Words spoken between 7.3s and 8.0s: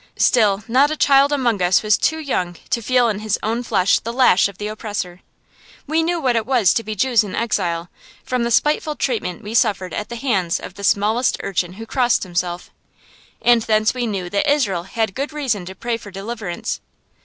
exile,